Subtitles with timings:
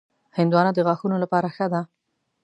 [0.37, 1.81] هندوانه د غاښونو لپاره ښه ده.